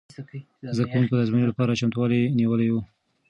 زده 0.75 0.85
کوونکو 0.91 1.13
د 1.15 1.19
ازموینې 1.23 1.47
لپاره 1.51 1.77
چمتووالی 1.81 2.21
نیولی 2.39 2.67
و. 2.71 2.75